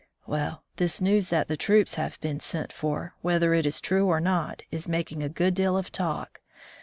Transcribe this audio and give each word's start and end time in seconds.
"Well, 0.25 0.63
this 0.77 0.99
news 0.99 1.29
that 1.29 1.47
the 1.47 1.55
troops 1.55 1.93
have 1.93 2.19
been 2.21 2.39
sent 2.39 2.73
for, 2.73 3.13
whether 3.21 3.53
it 3.53 3.67
is 3.67 3.79
true 3.79 4.07
or 4.07 4.19
not, 4.19 4.63
is 4.71 4.87
making 4.87 5.21
a 5.21 5.29
good 5.29 5.53
deal 5.53 5.77
of 5.77 5.91
talk. 5.91 6.41